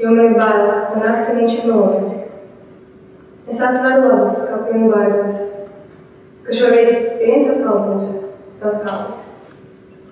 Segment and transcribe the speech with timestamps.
[0.00, 2.20] jo man bail, un naktī viņš ir noris.
[3.50, 5.40] Es atveru labus skapju un baidos,
[6.46, 8.14] ka šorīt viens atkal būs
[8.60, 9.18] saskālis.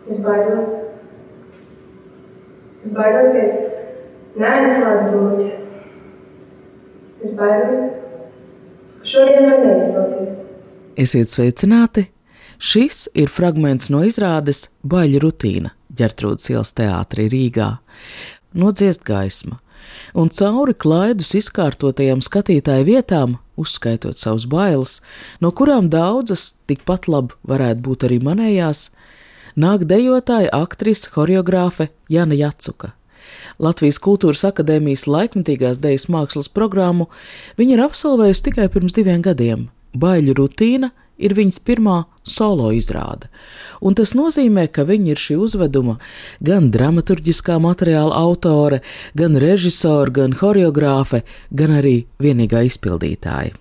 [0.09, 0.75] Es baidos.
[2.83, 3.57] Es baidos, ka es
[4.41, 5.57] neaizslēdzu durvis.
[7.25, 7.81] Es baidos,
[8.99, 10.37] ka šodien man neizdoties.
[10.99, 12.09] Esiet sveicināti!
[12.59, 17.69] Šis ir fragments no izrādes Baļķa rutīna ģertrūdas ielas teātrī Rīgā.
[18.57, 19.59] Nodziest gaisma,
[20.17, 25.01] un cauri klaidus izkārtotajām skatītāju vietām, uzskaitot savus bailes,
[25.45, 28.89] no kurām daudzas tikpat labi varētu būt arī manējās,
[29.53, 32.95] nāk dejotāja, aktrise, choreogrāfe Jana Jacuka.
[33.61, 37.11] Latvijas Kultūras Akadēmijas laikmetīgās dejas mākslas programmu
[37.59, 39.69] viņa ir absolvējusi tikai pirms diviem gadiem.
[39.93, 43.29] Baļu rutīna ir viņas pirmā solo izrāde,
[43.81, 45.99] un tas nozīmē, ka viņa ir šī uzveduma
[46.45, 48.83] gan dramaturgiskā materiāla autore,
[49.19, 53.57] gan režisore, gan choreogrāfe, gan arī vienīgā izpildītāja.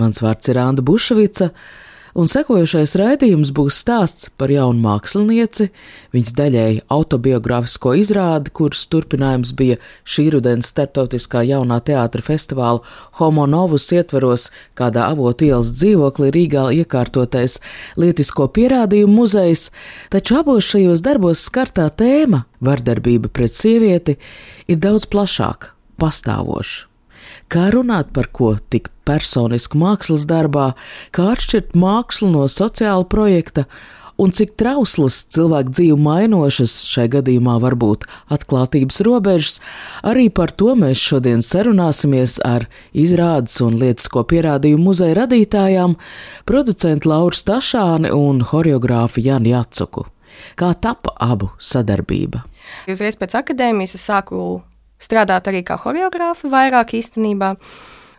[0.00, 1.52] Mans vārds ir Anna Bušvica,
[2.18, 5.68] un sekojošais raidījums būs stāsts par jaunu mākslinieci,
[6.14, 12.82] viņas daļēji autobiogrāfisko izrādi, kuras turpinājums bija šī rudens starptautiskā jaunā teātra festivāla
[13.20, 17.60] Homo Novus ietveros, kādā avotu ielas dzīvoklī Rīgā iekārtotais
[18.00, 19.68] lietisko pierādījumu muzejs,
[20.10, 24.18] taču abos šajos darbos skartā tēma- vardarbība pret sievieti-
[24.72, 26.87] ir daudz plašāka, pastāvoša.
[27.48, 30.74] Kā runāt par ko tik personisku mākslas darbā,
[31.16, 33.64] kā atšķirt mākslu no sociāla projekta,
[34.20, 38.04] un cik trauslas cilvēku dzīvu mainošas šai gadījumā var būt
[38.36, 39.56] atklātības robežas,
[40.04, 45.96] arī par to mēs šodien sarunāsimies ar izrādes un lietisko pierādījumu muzeja radītājām,
[46.44, 50.04] producentu Lauru Stašāni un horeogrāfu Janu Jacuku.
[50.58, 52.44] Kā tapa abu sadarbība?
[52.90, 54.60] Uzreiz pēc akadēmijas es sāku
[55.02, 57.54] strādāt arī kā choreogrāfa, vairāk īstenībā.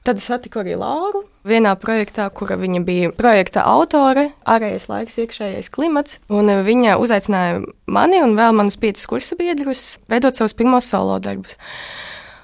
[0.08, 5.70] Tad es satiku arī Lauru vienā projektā, kura viņa bija projekta autore, ārējais laiks, iekšējais
[5.76, 6.20] klimats.
[6.32, 7.60] Un viņa uzaicināja
[7.92, 11.60] mani un vēl manus piecus kursa biedrus veidot savus pirmos solo darbus.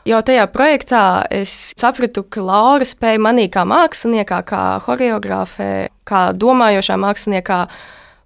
[0.05, 1.01] Jau tajā projektā
[1.33, 5.69] es sapratu, ka Laura spēja manī kā māksliniekā, kā choreogrāfē,
[6.05, 7.63] kā domājošā māksliniekā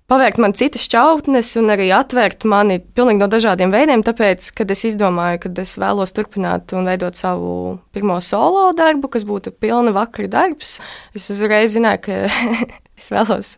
[0.10, 4.04] pavērt man citas šķautnes un arī atvērt mani pilnīgi no dažādiem veidiem.
[4.06, 9.26] Tāpēc, kad es izdomāju, ka es vēlos turpināt un veidot savu pirmo solo darbu, kas
[9.30, 10.78] būtu pilna vakara darbs,
[11.18, 12.20] es uzreiz zināju, ka
[13.00, 13.54] es vēlos,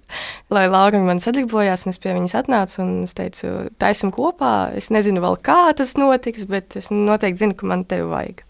[0.54, 4.72] lai Laura man sadarbojās, un es pie viņas atnācu un es teicu, taisim kopā.
[4.78, 8.46] Es nezinu vēl, kā tas notiks, bet es noteikti zinu, ka man tevi vajag.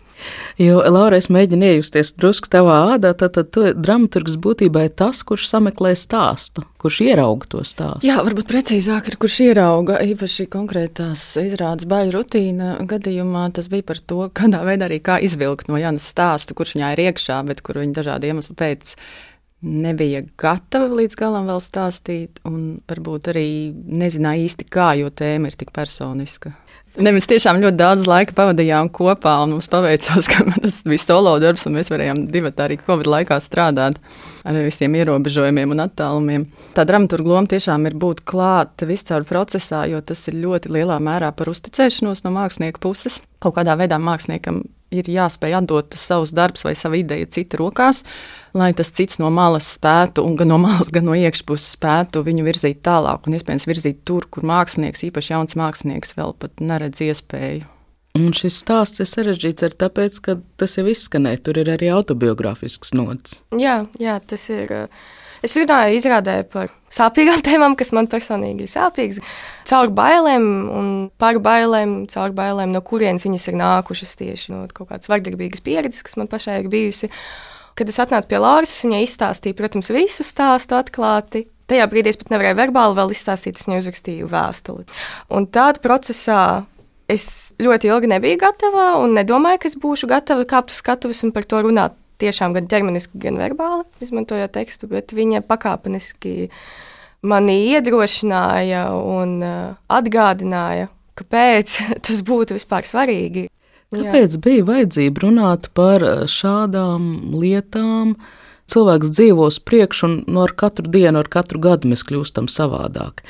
[0.61, 5.23] Jo, Laura, es mēģinu iejusties drusku tavā ādā, tad, tad tu, dramaturgs būtībā ir tas,
[5.27, 8.05] kurš sameklē stāstu, kurš ierauga to stāstu.
[8.07, 13.47] Jā, varbūt precīzāk ir, kurš ierauga īpaši konkrētās izrādes baļu rutīna gadījumā.
[13.55, 17.05] Tas bija par to, kādā veidā arī kā izvilkt no Jānas stāstu, kurš viņā ir
[17.09, 18.95] iekšā, bet kur viņa dažādu iemeslu pēc
[19.61, 25.57] nebija gatava līdz galam vēl stāstīt, un varbūt arī nezināja īsti kā, jo tēma ir
[25.59, 26.55] tik personiska.
[26.99, 31.37] Ne, mēs tiešām ļoti daudz laika pavadījām kopā, un mums paveicās, ka tas bija solo
[31.39, 34.01] darbs, un mēs varējām divi arī Covid laikā strādāt
[34.43, 36.45] ar visiem ierobežojumiem un attālumiem.
[36.75, 41.31] Tā dramaturga loma tiešām ir būt klāt viscaur procesā, jo tas ir ļoti lielā mērā
[41.37, 43.21] par uzticēšanos no mākslinieka puses.
[43.39, 48.03] Kaut kādā veidā māksliniekam ir jāspēj atdot savus darbus vai savu ideju citu rokās,
[48.57, 52.47] lai tas cits no malas spētu, un gan no malas, gan no iekšpuses spētu viņu
[52.47, 57.69] virzīt tālāk un iespējams virzīt tur, kur mākslinieks, īpaši jauns mākslinieks, vēl pat neredz iespēju.
[58.19, 61.39] Un šis stāsts ir sarežģīts arī tāpēc, ka tas jau izskanēja.
[61.45, 63.39] Tur ir arī autobiogrāfisks nots.
[63.55, 64.73] Jā, jā, tas ir.
[65.41, 69.21] Es runāju, izrādēju par sāpīgām tēmām, kas man personīgi ir sāpīgas.
[69.69, 70.91] Caur bailēm un
[71.21, 76.05] par bailēm, caur bailēm, no kurienes viņas ir nākušas tieši no kaut kādas vardarbīgas pieredzes,
[76.05, 77.09] kas man pašai ir bijusi.
[77.79, 81.45] Kad es atnācu pie Lāras, es viņai izstāstīju, protams, visu stāstu atklāti.
[81.71, 84.83] Tajā brīdī es pat nevarēju verbāli vēl izstāstīt, es viņai uzrakstīju vēstuli.
[85.31, 86.41] Un tādā procesā
[87.11, 87.25] es
[87.63, 91.47] ļoti ilgi nebiju gatava un nedomāju, ka es būšu gatava kāpt uz skatuves un par
[91.47, 91.95] to runāt.
[92.21, 96.51] Tiešām gan ķermeniski, gan verbāli izmantojot tekstu, bet viņa pakāpeniski
[97.25, 103.47] mani iedrošināja un uh, atgādināja, kāpēc tas būtu vispār svarīgi.
[103.91, 104.43] Kāpēc Jā.
[104.45, 108.15] bija vajadzība runāt par šādām lietām?
[108.71, 113.23] cilvēks dzīvo uz priekšu, un no ar katru dienu, ar katru gadu mēs kļūstam savādāk.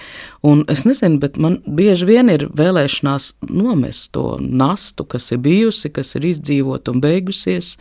[0.45, 5.91] Un es nezinu, bet man bieži vien ir vēlēšanās nomest to nastu, kas ir bijusi,
[5.94, 7.75] kas ir izdzīvota un beigusies.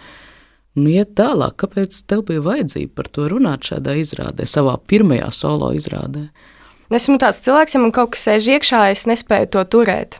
[0.79, 5.73] Un iet tālāk, kāpēc tev bija vajadzība par to runāt šādā izrādē, savā pirmajā solo
[5.75, 6.29] izrādē?
[6.95, 10.19] Esmu tāds cilvēks, ja man kaut kas sēž iekšā, es nespēju to turēt.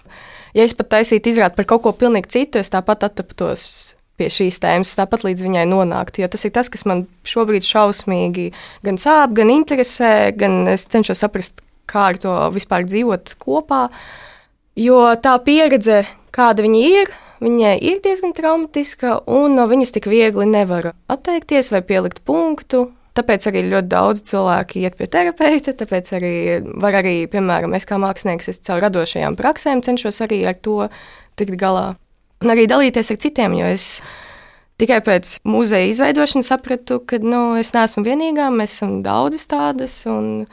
[0.55, 3.63] Ja es pat taisītu izrādi par kaut ko pilnīgi citu, es tāpat attaptos
[4.19, 6.25] pie šīs tēmas, tāpat līdz viņai nonāktu.
[6.25, 8.51] Jo tas ir tas, kas man šobrīd šausmīgi
[8.87, 13.87] gan sāp, gan interesē, gan es cenšos saprast, kā ar to vispār dzīvot kopā.
[14.79, 16.05] Jo tā pieredze,
[16.35, 21.83] kāda viņa ir, viņai ir diezgan traumatiska, un no viņas tik viegli nevar atteikties vai
[21.87, 22.91] pielikt punktu.
[23.19, 25.75] Tāpēc arī ļoti daudz cilvēku iet pie terapeita.
[25.77, 26.35] Tāpēc arī
[26.81, 30.87] var arī, piemēram, es kā mākslinieks, es caur radošajām praksēm cenšos arī ar to
[31.41, 31.97] tikt galā.
[32.41, 33.89] Un arī dalīties ar citiem, jo es
[34.81, 40.47] tikai pēc muzeja izveidošanas sapratu, ka nu, es neesmu vienīgā, mēs esam daudzas tādas, un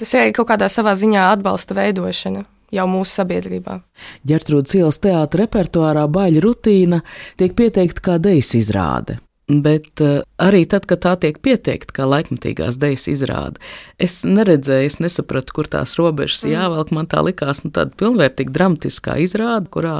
[0.00, 3.80] tas ir arī kaut kādā savā ziņā atbalsta veidošana jau mūsu sabiedrībā.
[4.28, 7.02] Ģertrūdas ielas teātra repertuārā baļķa rutīna
[7.40, 9.20] tiek pieteikta kā dejas izrāde.
[9.50, 13.58] Bet uh, arī tad, kad tā tiek pieteikta kā laikmatīgās dejas izrāde,
[13.98, 16.52] es neredzēju, es nesapratu, kur tās robežas mm.
[16.54, 16.92] jāvelk.
[16.94, 19.96] Man tā likās, nu, tāda pilnvērtīga dramatiskā izrāde, kurā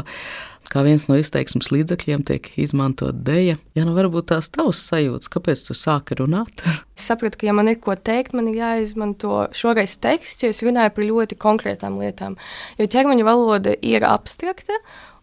[0.71, 3.57] kā viens no izteiksmes līdzekļiem tiek izmantot dēļa.
[3.79, 6.65] Ja nu varbūt tās tavs sajūtas, kāpēc tu sāki runāt?
[6.99, 10.63] es sapratu, ka, ja man ir ko teikt, man ir jāizmanto šoreiz teksts, jo es
[10.67, 12.39] runāju par ļoti konkrētām lietām.
[12.81, 14.79] Jo ķermeņa valoda ir abstrakta.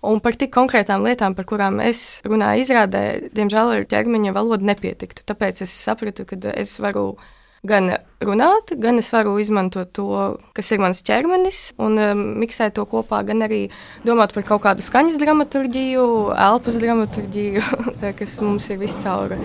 [0.07, 3.01] Un par tik konkrētām lietām, par kurām es runāju, izrādē,
[3.35, 5.25] diemžēl ar ķermeņa valodu nepietiktu.
[5.27, 7.15] Tāpēc es sapratu, ka es varu
[7.65, 7.91] gan
[8.23, 10.09] runāt, gan es varu izmantot to,
[10.57, 13.67] kas ir mans ķermenis, un um, miksēt to kopā, gan arī
[14.05, 17.63] domāt par kaut kādu skaņas dramaturgiju, elpas dramaturgiju,
[18.19, 19.37] kas mums ir viscaur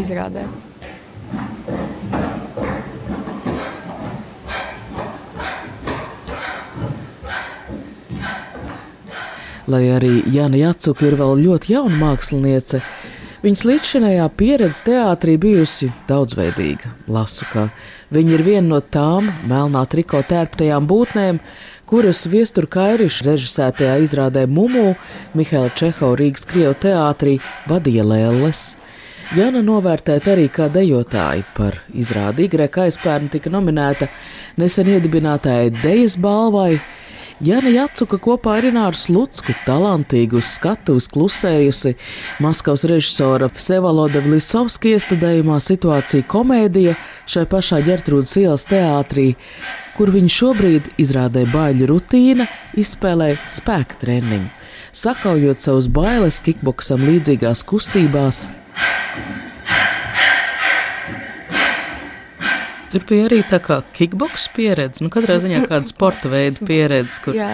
[0.00, 0.46] izrādē.
[9.70, 12.80] Lai arī Jāna Jacuka ir vēl ļoti jauna māksliniece,
[13.40, 16.90] Viņas līdzšinējā pieredze teātrī bijusi daudzveidīga.
[17.08, 17.70] Lasu, ka
[18.12, 21.38] viņa ir viena no tām melnā triko tērptajām būtnēm,
[21.88, 24.92] kuras viestur Kairiša režisētajā izrādē Mumu
[25.32, 27.38] Mihaila Čehova Rīgas Krievu teātrī
[27.70, 28.62] vadīja Lēles.
[29.32, 34.10] Jana novērtēta arī kā dejotāja par izrādi Igreka aizpērni tika nominēta
[34.60, 36.74] nesen iedibinātāja Dejas balvai,
[37.40, 41.94] Jana Jacuka kopā ar Ināru Slutsku talantīgi uz skatuves klusējusi
[42.44, 49.30] Maskavas režisora Sevaloda Vlisovski iestudējumā situācija komēdija šai pašā ģertrūdas ielas teātrī,
[49.96, 52.44] kur viņa šobrīd izrādē baiļu rutīna,
[52.76, 54.52] izspēlē spēka treniņu,
[54.92, 58.50] sakaujot savus bailes kikboksam līdzīgās kustībās.
[62.90, 67.20] Tur bija arī tā kā kickboks pieredze, nu katrā ziņā kāda sporta veida pieredze.
[67.22, 67.36] Kur...
[67.38, 67.50] Jā.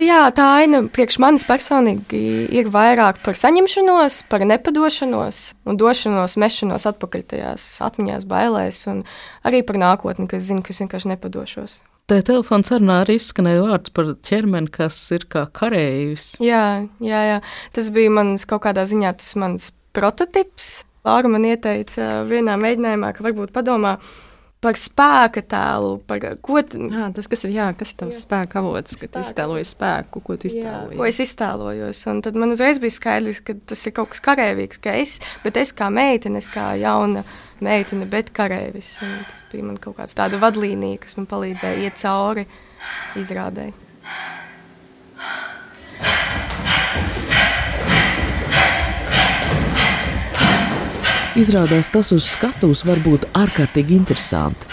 [0.00, 2.18] Jā, tā aina priekš manis personīgi
[2.52, 9.04] ir vairāk par saņemšanos, par nepadošanos un došanos, mešanos atpakaļ tajās atmiņās, bailēs, un
[9.48, 11.78] arī par nākotni, kas zina, ka es vienkārši nepadošos.
[12.06, 16.34] Tā telefona sarunā arī izskanēja vārds par ķermeni, kas ir kā kareivis.
[16.44, 17.40] Jā, jā, jā,
[17.74, 20.84] tas bija mans kaut kādā ziņā tas mans prototips.
[21.08, 23.96] Laura man ieteica vienā mēģinājumā, ka varbūt padomā,
[24.66, 28.22] par spēka tēlu, par ko jā, tas, kas ir, jā, kas ir tavs jā.
[28.24, 30.98] spēka avots, ka tu iztēlojies spēku, ko tu iztēlojies.
[30.98, 34.82] Ko es iztēlojos, un tad man uzreiz bija skaidrs, ka tas ir kaut kas karēvīgs,
[34.82, 37.22] ka es, bet es kā meitene, es kā jauna
[37.62, 42.02] meitene, bet karēvis, un tas bija man kaut kāds tāda vadlīnija, kas man palīdzēja iet
[42.02, 42.48] cauri
[43.22, 43.74] izrādēji.
[51.36, 54.68] Izrādās tas uz skatuves var būt ārkārtīgi interesanti.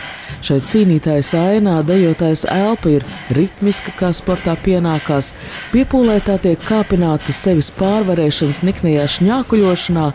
[0.48, 3.04] Šai cīnītājas ainā dejotājs elpa ir
[3.36, 5.34] ritmiska, kā sportā pienākās,
[5.74, 10.06] piepūlētā tiek kāpināta sevis pārvarēšanas niknajā šņākuļošanā,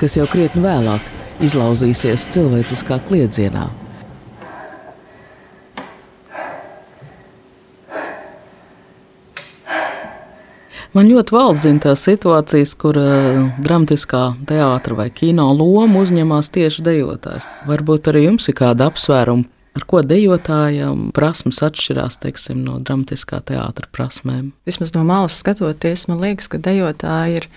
[0.00, 1.12] kas jau krietni vēlāk
[1.44, 3.68] izlauzīsies cilvēciskā kliedzienā.
[10.96, 17.48] Man ļoti valdzina tās situācijas, kur uh, dramatiskā teātra vai kino loma uzņemās tieši dejotājs.
[17.68, 19.44] Varbūt arī jums ir kāda apsvēruma,
[19.76, 24.54] ar ko dejotājam prasmes atšķirās teiksim, no dramatiskā teātra prasmēm.
[24.68, 27.50] Vismaz no malas skatoties, man liekas, ka dejotāji ir.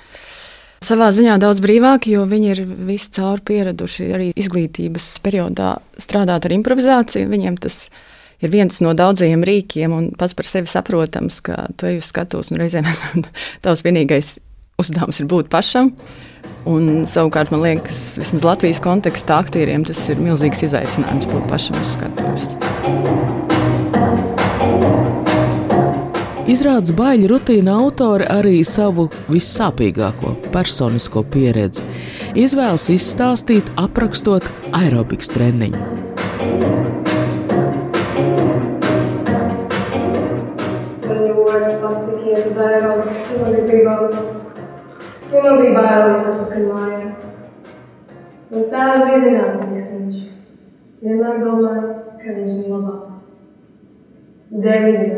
[0.82, 6.56] Savā ziņā daudz brīvāki, jo viņi ir visi cauri pieraduši arī izglītības periodā strādāt ar
[6.58, 7.30] improvizāciju.
[7.30, 8.10] Viņiem tas ir
[8.42, 12.52] ir viens no daudzajiem rīkiem, un pats par sevi saprotams, ka tu ej uz skatuves,
[12.52, 12.90] un reizēm
[13.64, 14.40] tavs vienīgais
[14.82, 15.94] uzdevums ir būt pašam.
[16.70, 21.96] Un, savukārt, man liekas, vismaz Latvijas kontekstā aktieriem tas ir milzīgs izaicinājums būt pašam uz
[21.98, 22.54] skatuves.
[26.52, 31.86] Izrādes baļu rutīna autori arī savu vissāpīgāko personisko pieredzi
[32.36, 36.01] izvēlas izstāstīt, aprakstot aerobikas treniņu.
[45.92, 47.16] Iet atpakaļ mājās.
[48.52, 50.20] Mans tēvs bija zinātnīgs viņš.
[51.02, 51.82] Vienmēr domāja,
[52.22, 53.10] ka viņš ir labāk.
[54.64, 55.10] Deviņi.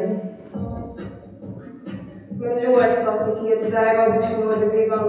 [2.39, 5.05] Man ļoti patīk iet uz aerobikas nodarbībām.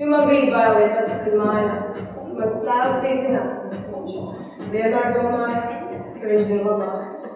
[0.00, 1.92] Jo man bija bail iet atpakaļ mājās.
[2.38, 4.16] Mans tēvs bija zinātnīgs viņš.
[4.72, 5.60] Vienmēr domāja,
[6.16, 7.28] ka viņš ir labāk.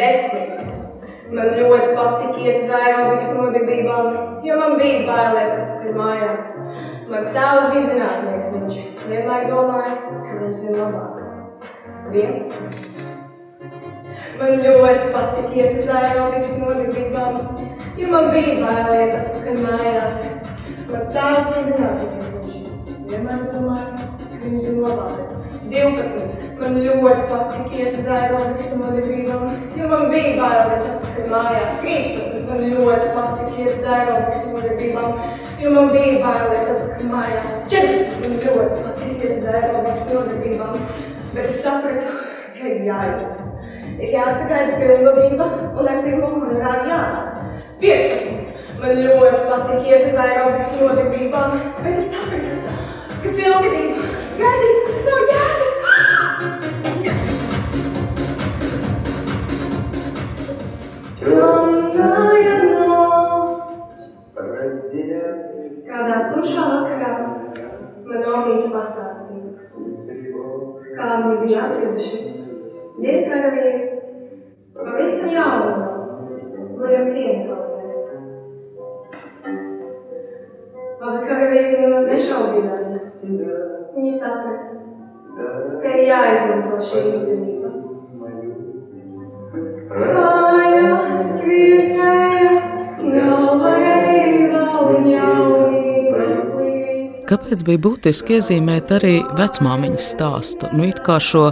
[0.00, 0.82] Desmit.
[1.30, 4.12] Man ļoti patīk iet uz aerobikas nodarbībām,
[4.46, 6.55] jo man bija bail iet atpakaļ mājās.
[7.06, 9.92] Mans tēvs bija zinātnieks, viņš vienmēr domāja,
[10.26, 11.20] ka viņš ir labāk.
[12.10, 12.96] 11.
[14.40, 17.38] Man ļoti patīk iet uz aerobikas nodarbībām,
[18.00, 20.26] jo man bija bail iet atpakaļ mājās.
[20.90, 22.50] Mans tēvs bija zinātnieks, viņš
[23.12, 25.36] vienmēr domāja, ka viņš ir labāk.
[25.70, 26.52] 12.
[26.58, 29.42] Man ļoti patīk iet uz aerobikas nodarbībām,
[29.78, 31.82] jo man bija bail iet atpakaļ mājās.
[31.86, 32.46] 13.
[32.50, 35.10] Man ļoti patīk iet uz aerobikas nodarbībām,
[35.60, 37.50] jo man bija bail iet atpakaļ mājās.
[37.72, 38.16] 14.
[38.22, 40.74] Man ļoti patīk iet uz aerobikas nodarbībām,
[41.34, 42.08] bet es sapratu,
[42.56, 43.22] ka ir jāiet.
[43.96, 45.46] Ir jāsagaida pilnvadība
[45.78, 47.26] un ar pirmo honorāru jānāk.
[47.80, 48.54] 15.
[48.82, 52.56] Man ļoti patīk iet uz aerobikas nodarbībām, bet es sapratu,
[53.22, 54.02] ka pilnvadība
[54.42, 55.74] gaidīt nav jēgas.
[61.26, 62.55] Runāja no
[66.16, 67.10] kādā tumšā vakarā
[68.06, 69.50] man omīte pastāstīja,
[70.96, 72.20] kā viņi bija atraduši
[73.00, 73.82] dierkaravīri
[74.76, 75.74] pavisam jaunu,
[76.80, 77.82] lai jau sienu kaudzē.
[81.06, 82.88] Abi karavīri nemaz nešaubījās.
[83.96, 84.72] Viņi saprata,
[85.82, 87.74] ka ir jāizmanto šī izdevība.
[89.86, 90.35] Kājas
[97.26, 100.68] Kāpēc bija būtiski iezīmēt arī vecmāmiņas stāstu?
[100.70, 101.48] Nu, it kā šo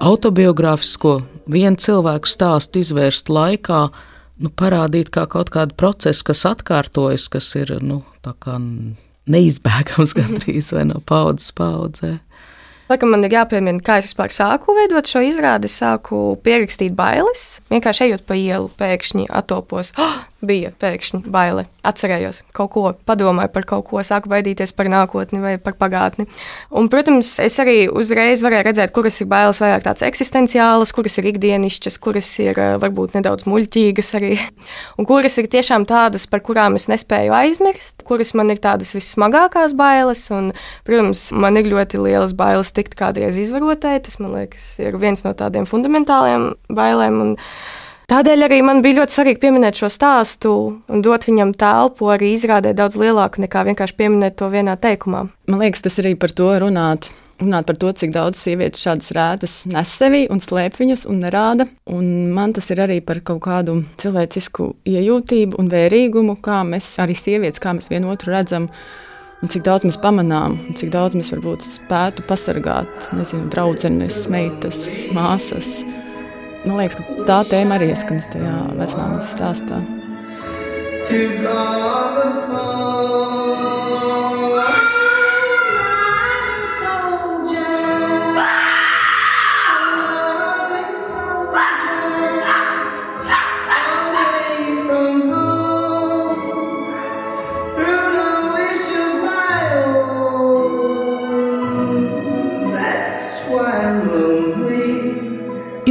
[0.00, 1.18] autobiogrāfisko
[1.52, 3.82] vienu cilvēku stāstu izvērst laikā,
[4.40, 8.00] nu, parādīt kā kaut kādu procesu, kas atkārtojas, kas ir nu,
[9.28, 12.16] neizbēgams gandrīz vai no paudzes paudzē.
[12.90, 15.68] Laikam man ir jāpiemina, kā es vispār sāku veidot šo izrādi.
[15.68, 17.60] Es sāku pierakstīt bailes.
[17.70, 19.92] Vienkārši ejot pa ielu, pēkšņi atopos.
[20.00, 21.66] Oh, bija pēkšņi baile.
[21.86, 26.26] Atcerējos kaut ko, padomāju par kaut ko, sāku baidīties par nākotni vai par pagātni.
[26.76, 31.30] Un, protams, es arī uzreiz varēju redzēt, kuras ir bailes vairāk tādas eksistenciālas, kuras ir
[31.32, 34.34] ikdienišķas, kuras ir eh, varbūt nedaudz muļķīgas arī,
[35.00, 39.76] un kuras ir tiešām tādas, par kurām es nespēju aizmirst, kuras man ir tādas vissmagākās
[39.78, 40.26] bailes.
[40.36, 40.52] Un,
[40.88, 43.98] protams, man ir ļoti lielas bailes tikt kādreiz izvarotai.
[44.04, 47.20] Tas, man liekas, ir viens no tādiem fundamentāliem bailēm.
[47.24, 47.36] Un,
[48.10, 50.52] Tādēļ arī man bija ļoti svarīgi pieminēt šo stāstu
[50.90, 55.28] un dot viņam telpu, arī izrādē daudz lielāku nekā vienkārši pieminēt to vienā teikumā.
[55.46, 57.12] Man liekas, tas arī par to runāt.
[57.38, 61.68] Runāt par to, cik daudz sievietes šādas rētas nes sevī un slēp viņas un nerāda.
[61.86, 67.14] Un man tas ir arī par kaut kādu cilvēcisku iejūtību un vērīgumu, kā mēs arī
[67.14, 68.66] sievietes, kā mēs vienotru redzam.
[69.40, 74.82] Un cik daudz mēs pamanām, un cik daudz mēs varbūt spētu pasargāt, nezinu, draudzenes, meitas,
[75.14, 75.78] māsas.
[76.64, 79.80] Man liekas, ka tā tēma arī ieskanas tajā vecmāmas stāstā.
[81.08, 84.19] To God the Father,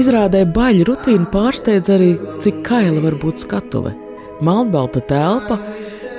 [0.09, 2.07] Izrādē baļu rutīna pārsteidz arī,
[2.41, 3.91] cik kaila var būt skatuve.
[4.41, 5.59] Melnbalta telpa,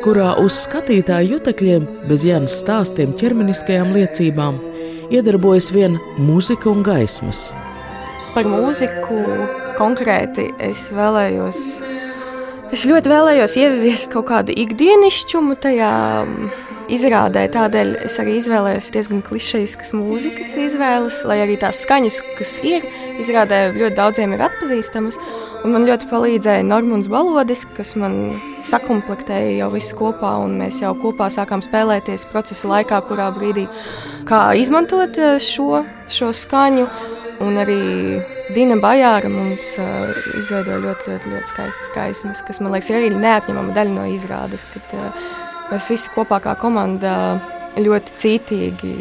[0.04, 4.60] kurā uz skatītāju jutekļiem, bez Jānis stāstiem, ķermeniskajām liecībām,
[5.10, 7.48] iedarbojas vien mūzika un gaismas.
[8.36, 9.24] Par mūziku
[9.80, 11.60] konkrēti es vēlējos.
[12.70, 15.90] Es ļoti vēlējos ieviest kaut kādu ikdienišķumu tajā
[16.94, 17.44] izrādē.
[17.54, 22.86] Tādēļ es arī izvēlējos diezgan klišejiskas mūzikas izvēles, lai arī tās skaņas, kas ir
[23.22, 25.20] izrādē, ļoti daudziem ir atpazīstamas.
[25.60, 28.14] Un man ļoti palīdzēja Normons Balodis, kas man
[28.64, 33.66] sakomplektēja jau visu kopā, un mēs jau kopā sākām spēlēties procesa laikā, kurā brīdī
[34.28, 36.88] kā izmantot eh, šo, šo skaņu.
[37.40, 37.80] Un arī
[38.52, 43.14] Dina Bajāra mums uh, izveidoja ļoti, ļoti, ļoti skaistas gaismas, kas man liekas, ir arī
[43.14, 44.66] neatņemama daļa no izrādes.
[44.74, 45.30] Kad uh,
[45.70, 47.14] mēs visi kopā kā komanda
[47.78, 48.94] ļoti cītīgi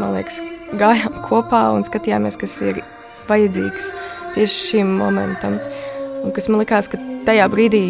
[0.00, 0.40] liekas,
[0.78, 2.80] gājām kopā un skatījāmies, kas ir
[3.28, 3.90] vajadzīgs
[4.36, 5.58] tieši šim momentam.
[6.22, 7.84] Un kas man likās, ka tajā brīdī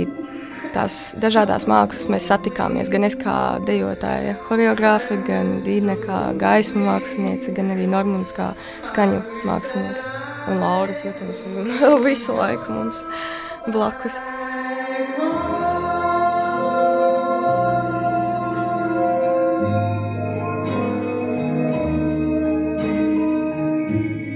[0.72, 2.90] tās dažādas mākslas mēs satikāmies.
[2.92, 3.36] Gan es kā
[3.68, 8.52] dejotāja, choreogrāfa, gan Dīna kā gaismu māksliniece, gan arī Normons kā
[8.88, 10.08] skaņu mākslinieks.
[10.50, 11.44] Un Laura, protams,
[12.08, 13.04] visu laiku mums
[13.68, 14.18] blakus.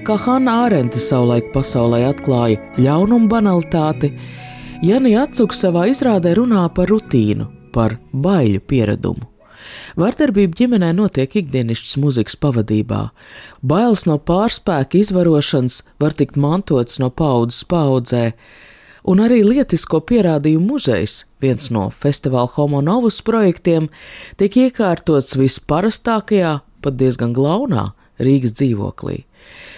[0.07, 4.13] Kā Hanna Ārente savulaik pasaulē atklāja ļaunumu banalitāti,
[4.87, 9.27] Janija Atsuka savā izrādē runā par rutīnu, par baiļu pieradumu.
[9.99, 13.01] Vardarbība ģimenē notiek ikdienišķas muzikas pavadībā.
[13.67, 18.25] Bailes no pārspēka izvarošanas var tikt mantotas no paudzes paudzē,
[19.11, 23.91] un arī lietisko pierādījumu muzejs, viens no festivāla Homo Novus projektiem,
[24.39, 27.91] tiek iekārtots visparastākajā, pat diezgan glaunā
[28.23, 29.25] Rīgas dzīvoklī.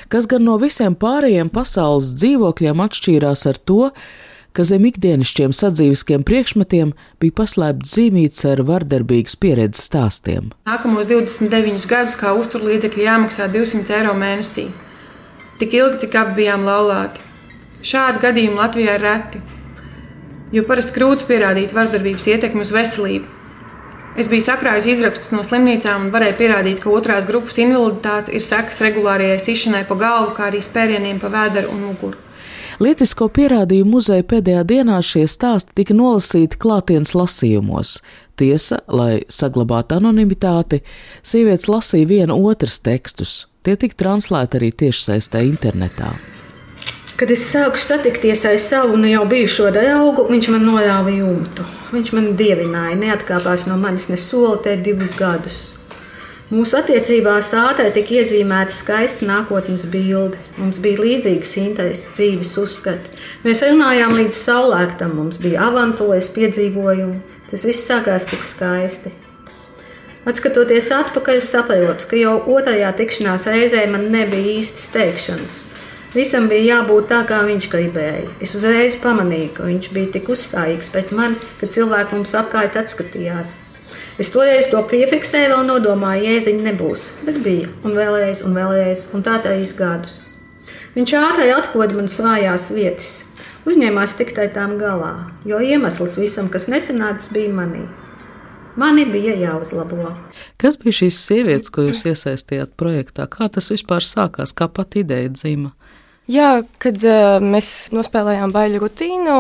[0.09, 3.91] Kas gan no visiem pārējiem pasaules dzīvokļiem atšķīrās ar to,
[4.57, 10.49] ka zem ikdienišķiem sadzīviskiem priekšmetiem bija paslēpts zīmīts ar vardarbīgas pieredzes stāstiem.
[10.71, 14.71] Nākamos 29 gadus kā uzturlīdzekļi jāmaksā 200 eiro mēnesī.
[15.61, 17.21] Tik ilgi, cik abi bijām laulāti.
[17.85, 19.43] Šādi gadījumi Latvijā ir reti,
[20.57, 23.38] jo parasti grūti pierādīt vardarbības ietekmi uz veselību.
[24.17, 28.81] Es biju sakrājis izrakstus no slimnīcām un varēju pierādīt, ka otrās grupas invaliditāte ir sekas
[28.83, 32.25] regulārajai sišanai pa galvu, kā arī spērieniem pa vēderu un muguru.
[32.79, 37.97] Lietisko pierādījumu muzeja pēdējā dienā šie stāsti tika nolasīti klātienes lasījumos.
[38.39, 40.85] Tiesa, lai saglabātu anonimitāti,
[41.27, 43.49] sievietes lasīja viena otras tekstus.
[43.67, 46.15] Tie tika translēti arī tiešsaistē internetā.
[47.19, 51.65] Kad es sāku satikties ar savu nu jau bijušo draugu, viņš man norāva jumtu.
[51.91, 55.57] Viņš man dievināja, neatkāpās no manis ne soli te divus gadus.
[56.53, 60.39] Mūsu attiecībās ātri tika iezīmēta skaista nākotnes bilde.
[60.61, 63.11] Mums bija līdzīgas intereses, dzīves uzskati.
[63.43, 67.19] Mēs runājām līdz saulēktam, mums bija avantūras, piedzīvojumi.
[67.51, 69.11] Tas viss sākās tik skaisti.
[70.29, 75.59] Atskatoties atpakaļ, saprotu, ka jau otrajā tikšanās reizē man nebija īsti steigšanas.
[76.15, 78.31] Visam bija jābūt tā, kā viņš gribēja.
[78.41, 83.59] Es uzreiz pamanīju, ka viņš bija tik uzstājīgs pret mani, ka cilvēki mums apkārt atskatījās.
[84.19, 89.23] Es toreiz to piefiksēju, vēl nodomāju, jēdziņa nebūs, bet bija, un vēlreiz, un vēlreiz, un
[89.27, 90.17] tā trīs gadus.
[90.97, 93.13] Viņš ātri atkoda manas vājās vietas,
[93.69, 95.13] uzņēmās tikai tām galā,
[95.47, 97.85] jo iemesls visam, kas nesanācis, bija manī.
[98.79, 100.13] Mani bija jāuzlabo.
[100.59, 103.27] Kas bija šīs sievietes, ko jūs iesaistījāt projektā?
[103.31, 105.73] Kā tas vispār sākās, kā pat ideja dzīva?
[106.29, 106.49] Jā,
[106.83, 109.39] kad uh, mēs nospēlējām baļu rutīnu,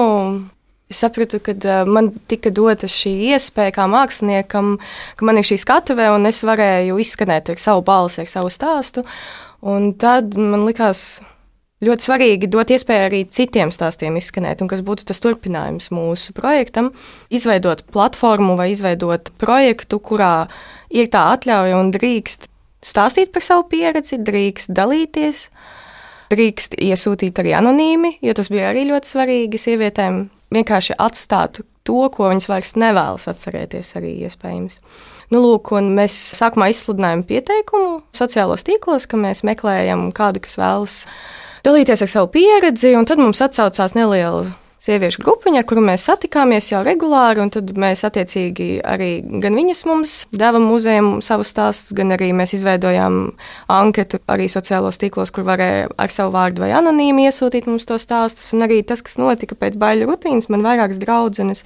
[0.88, 4.78] Es sapratu, ka uh, man tika dota šī iespēja kā māksliniekam,
[5.20, 9.04] ka man ir šī skatuve un es varēju izskanēt ar savu balsi, ar savu stāstu.
[9.60, 11.18] Un tad man likās
[11.84, 16.90] ļoti svarīgi dot iespēju arī citiem stāstiem izskanēt, un kas būtu tas turpinājums mūsu projektam,
[17.28, 20.48] izveidot platformu vai izveidot projektu, kurā
[20.88, 22.48] ir tā atļauja un drīkst
[22.80, 25.48] stāstīt par savu pieredzi, drīkst dalīties.
[26.28, 32.28] Drīkst iesūtīt arī anonīmi, jo tas bija arī ļoti svarīgi sievietēm vienkārši atstātu to, ko
[32.28, 34.80] viņas vairs nevēlas atcerēties, arī iespējams.
[35.32, 41.02] Nu, lūk, mēs sākumā izsludinājām pieteikumu sociālos tīklos, ka mēs meklējam kādu, kas vēlas
[41.64, 44.46] dalīties ar savu pieredzi, un tad mums atsaucās neliela
[44.82, 47.42] sieviešu grupiņa, ar kuru mēs satikāmies jau regulāri.
[47.52, 49.10] Tad mēs attiecīgi arī
[49.42, 53.18] gan viņas mums deva muzejam savus stāstus, gan arī mēs izveidojām
[53.74, 58.52] anketu arī sociālos tīklos, kur varēja ar savu vārdu vai anonīmi iesūtīt mums tos stāstus.
[58.54, 61.64] Un arī tas, kas notika pēc baļu rutīnas, man vairākas draudzenes.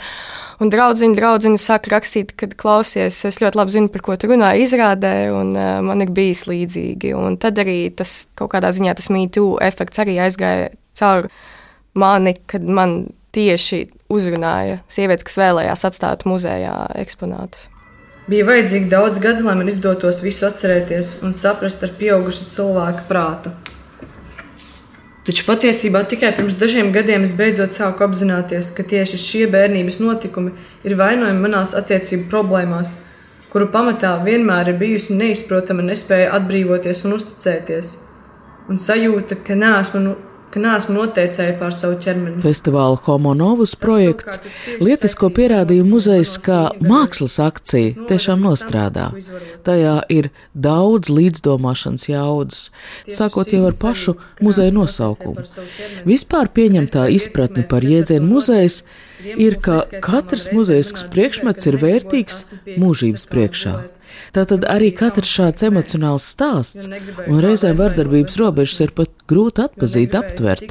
[0.62, 4.53] Un draudziņa, draudziņa saka rakstīt, kad klausies, es ļoti labi zinu, par ko tu runā
[4.62, 7.16] izrādē, un uh, man ir bijis līdzīgi.
[7.18, 11.33] Un tad arī tas kaut kādā ziņā tas mītū efekts arī aizgāja cauri
[11.94, 17.68] mani, kad man tieši uzrunāja sievietes, kas vēlējās atstāt muzejā eksponātus.
[18.31, 23.52] Bija vajadzīgi daudz gadu, lai man izdotos visu atcerēties un saprast ar pieaugušu cilvēku prātu.
[25.26, 30.55] Taču patiesībā tikai pirms dažiem gadiem es beidzot sāku apzināties, ka tieši šie bērnības notikumi
[30.87, 32.96] ir vainojami manās attiecību problēmās
[33.52, 37.90] kuru pamatā vienmēr ir bijusi neizprotama nespēja atbrīvoties un uzticēties,
[38.72, 40.14] un sajūta, ka neesmu nu,
[40.53, 42.43] ka neesmu noteicēja pār savu ķermeni.
[42.45, 44.41] Festivāla Homo Novus projekts
[44.83, 49.09] lietisko pierādījumu muzejs kā mākslas akcija tiešām nostrādā.
[49.67, 52.67] Tajā ir daudz līdzdomāšanas jaudas,
[53.09, 55.47] sākot jau ar pašu muzeja nosaukumu.
[56.09, 58.83] Vispār pieņemtā izpratne par jēdzienu muzejs
[59.37, 62.45] ir, ka katrs muzejisks priekšmets ir vērtīgs
[62.77, 63.77] mūžības priekšā.
[64.33, 70.71] Tātad arī katrs šāds emocionāls stāsts un reizēm vardarbības robežas ir pat grūti atpazīt, aptvert.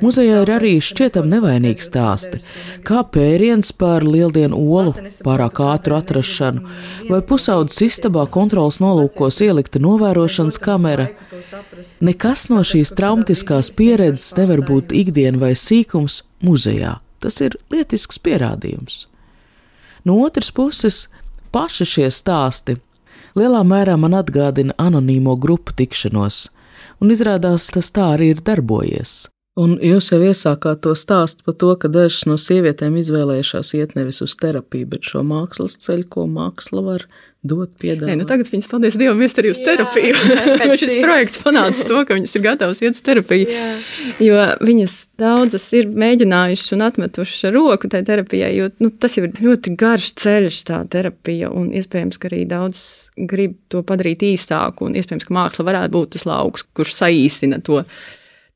[0.00, 2.40] Muzejā ir arī šķietam nevainīgi stāsti,
[2.88, 4.94] kā pēriens par lieldienu olu,
[5.26, 6.64] pārāk ātru atrašanu,
[7.10, 11.10] vai pusaudzes istabā kontrols nolūkos ielikta novērošanas kamera.
[12.00, 16.94] Nekas no šīs traumatiskās pieredzes nevar būt ikdiena vai sīkums muzejā.
[17.20, 19.04] Tas ir lietisks pierādījums.
[20.08, 21.04] No otras puses,
[21.52, 22.78] paši šie stāsti
[23.38, 26.46] lielā mērā man atgādina anonīmo grupu tikšanos,
[27.00, 29.26] un izrādās tas tā arī ir darbojies.
[29.60, 34.22] Un jūs jau iesākāt to stāstu par to, ka dažas no sievietēm izvēlējušās iet nevis
[34.24, 37.04] uz terapiju, bet šo mākslas ceļu, ko māksla var
[37.42, 38.06] dot piedāvāt.
[38.06, 40.14] Nē, nu tagad viņas, paldies Dievam, ies arī uz Jā, terapiju.
[40.80, 43.48] Šis projekts panāca to, ka viņas ir gatavas iet uz terapiju.
[43.50, 43.70] Jā.
[44.22, 49.34] Jo viņas daudzas ir mēģinājušas un atmetušas roku tai terapijai, jo nu, tas jau ir
[49.42, 52.84] ļoti garš ceļš tā terapija, un iespējams, ka arī daudz
[53.18, 57.82] grib to padarīt īsāku, un iespējams, ka māksla varētu būt tas lauks, kurš saīsina to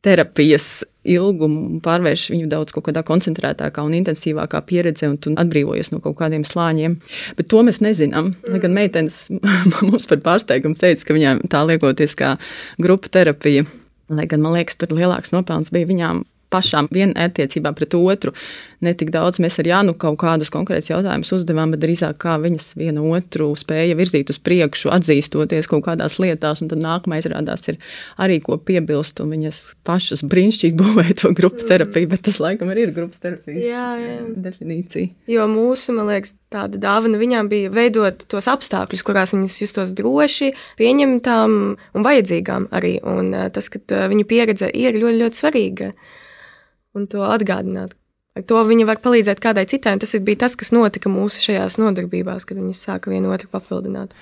[0.07, 6.03] terapijas ilgumu un pārvērš viņu daudz kādā koncentrētākā un intensīvākā pieredzē, un tu atbrīvojies no
[6.05, 6.99] kaut kādiem slāņiem.
[7.39, 8.35] Bet to mēs nezinām.
[8.51, 9.27] Lai gan meitenes
[9.87, 12.37] mums par pārsteigumu teica, ka viņām tā liekoties kā
[12.83, 13.67] grupu terapija.
[14.13, 18.33] Lai gan man liekas, tur lielāks nopelns bija viņām pašām vienā attiecībā pret otru.
[18.85, 22.75] Ne tik daudz mēs ar Jānu kaut kādus konkrētus jautājumus uzdevām, bet drīzāk kā viņas
[22.77, 27.81] viena otru spēja virzīt uz priekšu, atzīstoties kaut kādās lietās, un tad nākamais rādās ir
[28.21, 31.69] arī ko piebilst, un viņas pašas brīnišķīgi būvē to grupu mm.
[31.71, 34.19] terapiju, bet tas laikam arī ir grupas terapijas jā, jā.
[34.49, 35.15] definīcija.
[35.33, 40.53] Jo mūsu, man liekas, tāda dāvana viņām bija veidot tos apstākļus, kurās viņas justos droši,
[40.79, 41.57] pieņemtām
[41.97, 45.91] un vajadzīgām arī, un eh, tas, ka eh, viņu pieredze ir ļoti, ļoti svarīga
[46.97, 47.95] un to atgādināt.
[48.37, 51.79] Ar to viņa var palīdzēt kādai citai, un tas bija tas, kas notika mūsu šajās
[51.81, 54.13] nodarbībās, kad viņas sāka vienu otru papildināt.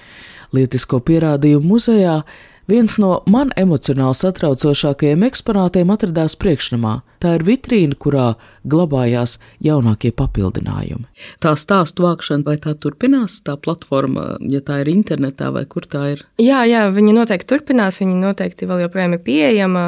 [0.55, 2.21] Lietisko pierādījumu muzejā
[2.65, 6.95] Viens no man emocionāli satraucošākajiem eksponātiem atradās priekšnamā.
[7.21, 8.25] Tā ir vitrīna, kurā
[8.65, 11.05] glabājās jaunākie papildinājumi.
[11.45, 16.07] Tā stāstu vākšana, vai tā turpinās, tā platforma, ja tā ir internetā vai kur tā
[16.15, 16.25] ir?
[16.41, 19.85] Jā, jā, viņa noteikti turpinās, viņa noteikti vēl joprojām ir pieejama.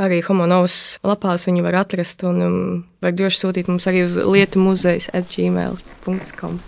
[0.00, 2.58] Arī homonovas lapās viņu var atrast un um,
[3.04, 6.60] var droši sūtīt mums arī uz lietu muzejas atgmail.com.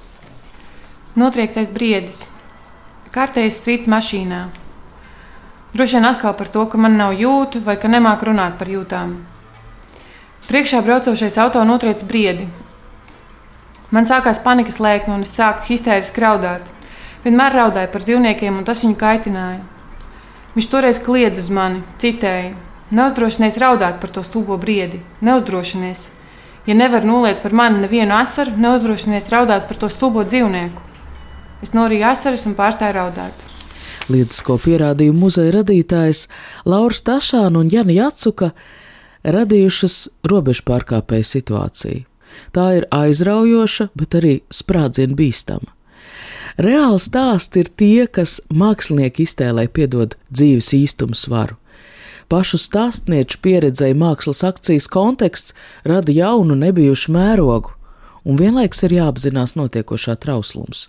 [1.17, 2.27] Notriektais briedis.
[3.17, 4.47] Kārtējs strīds mašīnā.
[5.75, 9.19] Droši vien atkal par to, ka man nav jūtu vai ka nemāku runāt par jūtām.
[10.49, 12.47] Priekšā braucošais auto notriec briedi.
[13.93, 16.65] Man sākās panikas lēkme, un es sāku histēriski raudāt.
[17.25, 19.61] Vienmēr raudāju par dzīvniekiem, un tas viņu kaitināja.
[20.55, 22.55] Viņš toreiz kliedz uz mani, citēja:
[22.89, 26.07] Neuzdrošinies raudāt par to stulbo briedi, neuzdrošinies.
[26.65, 30.81] Ja nevar noliet par mani nevienu asaru, neuzdrošinies raudāt par to stulbo dzīvnieku.
[31.63, 33.48] Es norīju asaras un pārstāju raudāt.
[34.09, 36.27] Lietisko pierādījumu muzeja radītājs
[36.69, 38.53] Lauris Tašāna un Jana Jacuka
[39.27, 39.97] radījušas
[40.31, 42.05] robežu pārkāpēju situāciju.
[42.55, 45.73] Tā ir aizraujoša, bet arī sprādzienu bīstama.
[46.59, 51.59] Reāli stāsti ir tie, kas mākslinieki iztēlē piedod dzīves īstumu svaru.
[52.29, 55.55] Pašu stāstnieču pieredzēja mākslas akcijas konteksts
[55.89, 57.73] rada jaunu, nebijušu mērogu,
[58.29, 60.87] un vienlaikus ir jāapzinās notiekošā trauslums.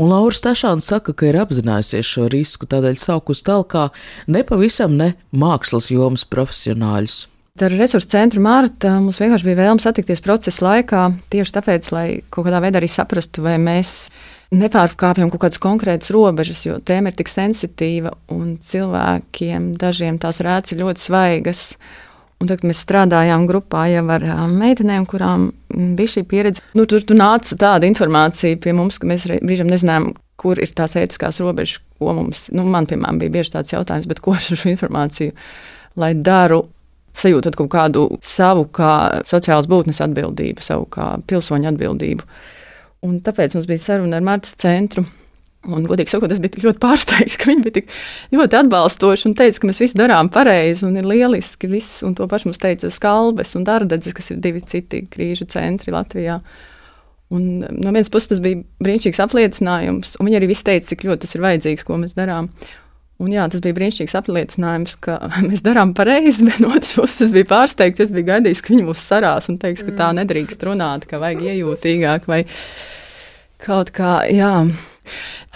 [0.00, 3.88] Un Laura Stašāns saka, ka ir apzinājusies šo risku, tādēļ saukus talkā
[4.30, 7.26] nepavisam ne mākslas jomas profesionāļus.
[7.58, 11.00] Ar resursu centru Mārta mums vienkārši bija vēlme satikties procesa laikā,
[11.32, 14.10] tieši tāpēc, lai kaut kādā veidā arī saprastu, vai mēs
[14.54, 20.76] nepārkāpjam kaut kādas konkrētas robežas, jo tēma ir tik sensitīva un cilvēkiem dažiem tās rētas
[20.76, 21.64] ir ļoti svaigas.
[22.38, 24.22] Un tad mēs strādājām grupā jau ar
[24.52, 25.48] meitenēm, kurām
[25.98, 26.62] bija šī pieredze.
[26.78, 30.94] Nu, tur, tur nāca tāda informācija pie mums, ka mēs brīžiem nezinājām, kur ir tās
[31.00, 34.70] ētiskās robežas, ko mums, nu, man, piemēram, bija bieži tāds jautājums, bet ko ar šo
[34.70, 35.34] informāciju
[35.98, 36.64] lai daru?
[37.18, 38.92] Sajūtot kaut kādu savu kā
[39.26, 42.26] sociālas būtnes atbildību, savu kā pilsoņu atbildību.
[43.08, 45.02] Un tāpēc mums bija saruna ar Martas centru
[45.66, 47.88] Un, godīgi sakot, es biju ļoti pārsteigts, ka viņi bija tik
[48.30, 51.66] ļoti atbalstoši un teica, ka mēs visu darām pareizi un ir lieliski.
[51.72, 55.92] Viss, un to pašu mums teica Skalbes un Dārdedzes, kas ir divi citi krīžu centri
[55.92, 56.38] Latvijā.
[57.34, 61.26] Un no vienas puses tas bija brīnišķīgs apliecinājums, un viņi arī visi teica, cik ļoti
[61.26, 62.48] tas ir vajadzīgs, ko mēs darām.
[63.18, 65.16] Un jā, tas bija brīnišķīgs apliecinājums, ka
[65.48, 68.06] mēs darām pareizi, bet no otras puses tas bija pārsteigts.
[68.06, 71.42] Es biju gaidījis, ka viņi mūs sarās un teiks, ka tā nedrīkst runāt, ka vajag
[71.50, 72.44] iejūtīgāk vai
[73.66, 74.20] kaut kā.
[74.30, 74.52] Jā.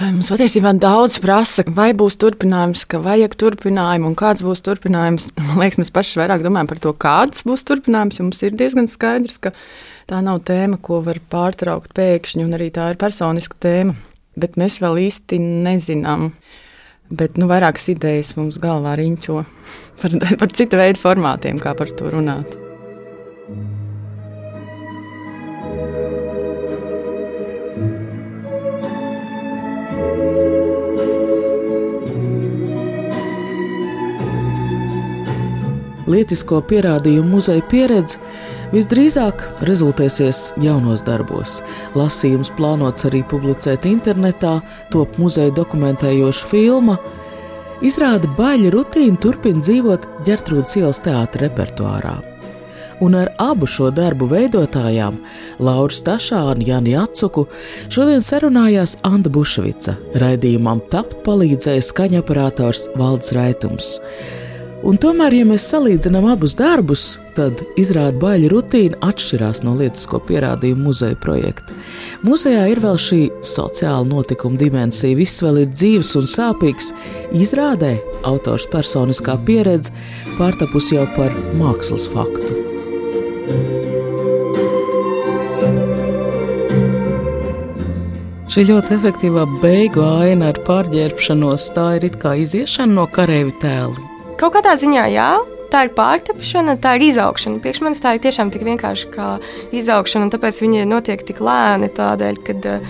[0.02, 5.28] Mums patiesībā daudz prasa, vai būs turpinājums, ka vajag turpinājumu, un kāds būs turpinājums.
[5.38, 8.18] Man liekas, mēs paši vairāk domājam par to, kāds būs turpinājums.
[8.24, 9.52] Mums ir diezgan skaidrs, ka
[10.10, 13.94] tā nav tēma, ko var pārtraukt pēkšņi, un arī tā ir personiska tēma.
[14.42, 16.32] Bet mēs vēl īsti nezinām.
[17.12, 19.38] Bet nu, vairākas idejas mums galvā riņķo
[20.02, 22.62] par, par citu veidu formātiem, kā par to runāt.
[36.12, 38.20] Lietisko pierādījumu muzeja pieredze
[38.72, 41.61] visdrīzāk rezultēsies jaunos darbos.
[41.98, 44.59] Lasījums plānots arī publicēt internetā,
[44.92, 46.98] top muzeja dokumentējoša filma.
[47.83, 52.20] Izrāda baļķa rutīna turpina dzīvot Gertrūdas ielas teātra repertuārā.
[53.03, 55.16] Un ar abu šo darbu veidotājām,
[55.59, 57.48] Lauru Stašānu Jani Atsuku,
[57.90, 59.96] šodien sarunājās Anna Bušvica.
[60.22, 63.96] Raidījumam tapt palīdzēja skaņoperators Valds Raitums.
[64.82, 67.04] Un tomēr, ja mēs salīdzinām abus darbus,
[67.36, 71.76] tad izrāda baļķa rutīna atšķirās no lietisko pierādījumu muzeja projekta.
[72.26, 76.90] Muzejā ir vēl šī sociāla notikuma dimensija, viss vēl ir dzīves un sāpīgs.
[77.30, 77.94] Izrādē
[78.26, 79.94] autors personiskā pieredze
[80.34, 82.58] pārtapusi jau par mākslas faktu.
[88.52, 94.12] Šī ļoti efektīvā beigu aina ar pārģērbšanos, tā ir it kā iziešana no karavīra tēla.
[94.42, 95.26] Kaut kādā ziņā, jā,
[95.70, 97.61] tā ir pārtapšana, tā ir izaugšana.
[97.62, 99.28] Priekš manis tā ir tiešām tik vienkārši kā
[99.70, 102.88] izaugšana, un tāpēc viņa notiek tik lēni tādēļ, kad uh,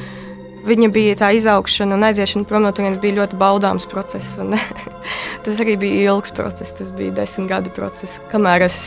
[0.64, 4.38] viņa bija tā izaugšana un aiziešana prom no turienes bija ļoti baudāms process.
[4.40, 4.56] Un,
[5.44, 8.80] tas arī bija ilgs process, tas bija desmit gadu process, kamēr es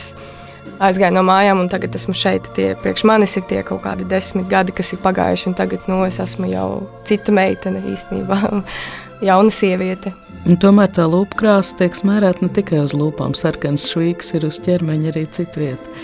[0.82, 2.50] aizgāju no mājām, un tagad esmu šeit.
[2.58, 6.02] Tie priekš manis ir tie kaut kādi desmit gadi, kas ir pagājuši, un tagad nu,
[6.10, 6.70] es esmu jau
[7.06, 8.42] cita meitene īstenībā,
[9.30, 10.16] jauna sieviete.
[10.46, 15.08] Un tomēr tā lūpkrāsa tiek smērēta ne tikai uz lūpām, sarkans švīks ir uz ķermeņa
[15.10, 15.94] arī citvieta.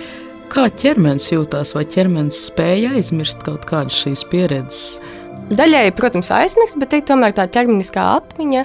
[0.51, 4.97] Kā ķermenis jūtās, vai ķermenis spēja aizmirst kaut kādas šīs pieredzes?
[5.55, 8.65] Daļēji, protams, aizmirst, bet ir tomēr tā ķermeniskā atmiņa,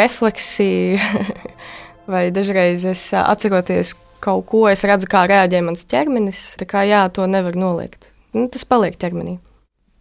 [0.00, 1.26] refleksija,
[2.14, 3.92] vai dažreiz es atceroties
[4.24, 6.40] kaut ko, es redzu, kā reaģē mans ķermenis.
[6.62, 8.08] Tā kā jā, to nevar noliegt.
[8.32, 9.36] Nu, tas paliek ķermenī.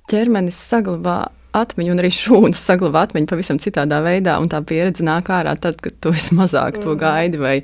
[0.08, 5.31] Ķermenis saglabā atmiņu, un arī šūnas saglabā atmiņu pavisam citādā veidā, un tā pieredze nāk
[5.33, 6.83] ārā tad, kad tu esi mazāk mm.
[6.85, 7.55] to gaidi vai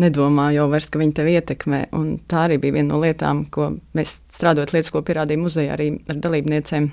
[0.00, 1.82] nedomā jau vairs, ka viņi tevi ietekmē.
[1.98, 5.90] Un tā arī bija viena no lietām, ko mēs strādājot lietas, ko pierādīja muzejā arī
[6.08, 6.88] ar dalībniecēm,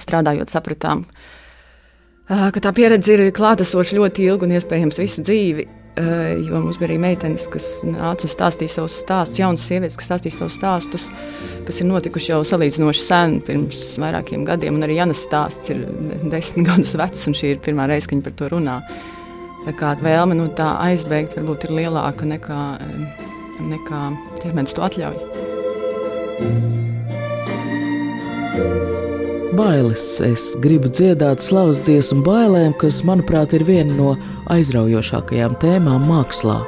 [0.00, 1.04] strādājot, sapratām,
[2.28, 5.68] ka tā pieredze ir klātesoša ļoti ilgi un iespējams visu dzīvi.
[5.96, 10.06] Eh, jo mums bija arī meitenes, kas nāca un stāstīja savus stāstus, jaunas sievietes, kas
[10.08, 11.04] stāstīja savus stāstus,
[11.68, 14.78] kas ir notikuši jau salīdzinoši sen, pirms vairākiem gadiem.
[14.78, 15.82] Un arī Janas stāsts ir
[16.32, 18.78] desmit gadus vecs, un šī ir pirmā reize, kad viņi par to runā.
[19.66, 23.28] Tā kā vēlme no tā aizbēgt varbūt ir lielāka nekā, eh,
[23.74, 24.02] nekā
[24.40, 25.20] ķermenis to atļauj.
[28.52, 29.01] thank you
[29.52, 30.20] Bailes.
[30.24, 34.12] Es gribu dziedāt slavas dziesmu bailēm, kas, manuprāt, ir viena no
[34.52, 36.62] aizraujošākajām tēmām mākslā.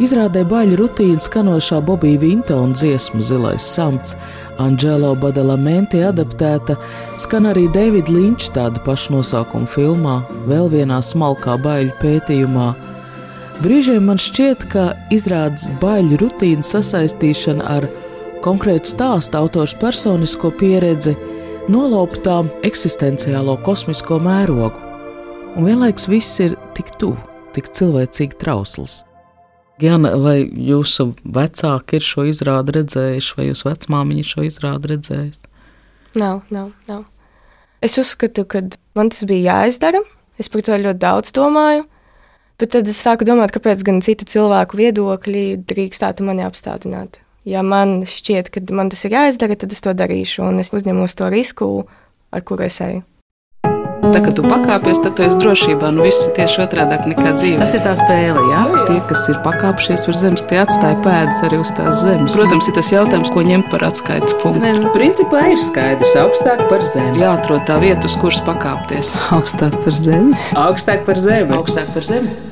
[0.00, 4.14] Izrādē baļu rutīna skanošā Bobija Vintona dziesma Zilais samts,
[4.56, 6.78] Angelo Badalamenti adaptēta,
[7.20, 10.14] skan arī Davida Linča tāda paša nosaukuma filmā,
[10.48, 12.70] vēl vienā smalkā baļu pētījumā.
[13.60, 17.90] Brīžiem man šķiet, ka izrādes baļu rutīna sasaistīšana ar
[18.40, 21.12] konkrētu stāstu autors personisko pieredzi
[21.70, 24.80] nolauptām eksistenciālo kosmisko mērogu,
[25.56, 27.18] un vienlaikus viss ir tik tuvu,
[27.54, 29.00] tik cilvēcīgi trausls.
[29.80, 35.46] Jana, vai jūsu vecāki ir šo izrādi redzējuši, vai jūsu vecmāmiņa šo izrādi redzējusi?
[36.20, 37.06] Nav, nav, nav.
[37.80, 38.66] Es uzskatu, ka
[38.98, 40.02] man tas bija jāizdara.
[40.40, 41.86] Es par to ļoti daudz domāju.
[42.60, 48.00] Bet tad es sāku domāt, kāpēc gan citu cilvēku viedokļi drīkstētu mani apstādināt ja man
[48.08, 51.70] šķiet, ka man tas ir jāizdara, tad es to darīšu, un es uzņemos to risku,
[52.30, 53.04] ar kuru es eju.
[54.00, 55.90] Tā kā tu pakāpies, tad tu esi drošībā.
[55.92, 57.60] Nu, viss ir tieši otrādi nekā dzīve.
[57.60, 58.62] Tas ir tā spēle, jā.
[58.88, 62.38] Tie, kas ir pakāpšies virs zemes, tie atstāja pēdas arī uz tās zemes.
[62.40, 64.64] Protams, ir tas jautājums, ko ņemt par atskaites punktu.
[64.64, 67.20] Nē, nu, principā ir skaidrs, augstāk par zemi.
[67.20, 69.12] Jāatrod tā vieta, uz kuras pakāpties.
[69.36, 70.38] Augstāk par zemi.
[70.58, 71.60] Augstāk par zemi.
[71.60, 72.49] Augstāk par zemi.